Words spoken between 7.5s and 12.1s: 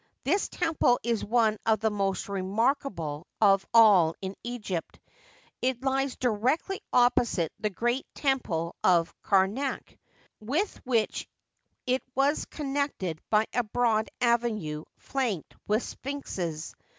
the g^eat temple of Kamak, with which it